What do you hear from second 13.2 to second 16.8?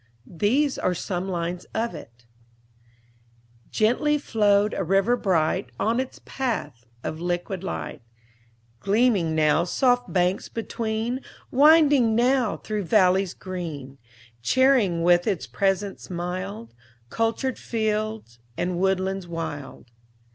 green, Cheering with its presence mild